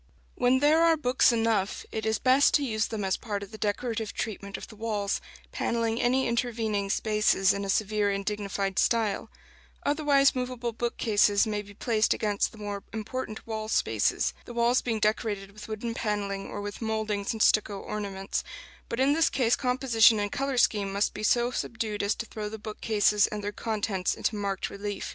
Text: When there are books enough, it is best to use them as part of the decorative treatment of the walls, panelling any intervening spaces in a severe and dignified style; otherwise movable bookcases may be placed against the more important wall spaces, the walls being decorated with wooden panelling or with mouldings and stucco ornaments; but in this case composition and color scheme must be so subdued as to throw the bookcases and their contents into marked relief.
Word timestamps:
When 0.33 0.61
there 0.61 0.81
are 0.81 0.97
books 0.97 1.31
enough, 1.31 1.85
it 1.91 2.07
is 2.07 2.17
best 2.17 2.55
to 2.55 2.63
use 2.65 2.87
them 2.87 3.03
as 3.05 3.17
part 3.17 3.43
of 3.43 3.51
the 3.51 3.57
decorative 3.59 4.13
treatment 4.15 4.57
of 4.57 4.67
the 4.67 4.75
walls, 4.75 5.21
panelling 5.51 6.01
any 6.01 6.27
intervening 6.27 6.89
spaces 6.89 7.53
in 7.53 7.63
a 7.63 7.69
severe 7.69 8.09
and 8.09 8.25
dignified 8.25 8.79
style; 8.79 9.29
otherwise 9.85 10.33
movable 10.33 10.71
bookcases 10.71 11.45
may 11.45 11.61
be 11.61 11.75
placed 11.75 12.15
against 12.15 12.51
the 12.51 12.57
more 12.57 12.83
important 12.91 13.45
wall 13.45 13.67
spaces, 13.67 14.33
the 14.45 14.55
walls 14.55 14.81
being 14.81 14.99
decorated 14.99 15.51
with 15.51 15.67
wooden 15.67 15.93
panelling 15.93 16.47
or 16.49 16.61
with 16.61 16.81
mouldings 16.81 17.31
and 17.31 17.43
stucco 17.43 17.79
ornaments; 17.79 18.43
but 18.89 18.99
in 18.99 19.13
this 19.13 19.29
case 19.29 19.55
composition 19.55 20.19
and 20.19 20.31
color 20.31 20.57
scheme 20.57 20.91
must 20.91 21.13
be 21.13 21.21
so 21.21 21.51
subdued 21.51 22.01
as 22.01 22.15
to 22.15 22.25
throw 22.25 22.49
the 22.49 22.57
bookcases 22.57 23.27
and 23.27 23.43
their 23.43 23.51
contents 23.51 24.15
into 24.15 24.35
marked 24.35 24.67
relief. 24.71 25.09